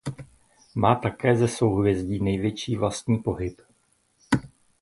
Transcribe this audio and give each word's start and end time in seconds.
Má 0.75 0.95
také 0.95 1.35
ze 1.35 1.47
souhvězdí 1.47 2.19
největší 2.19 2.75
vlastní 2.75 3.17
pohyb. 3.17 3.61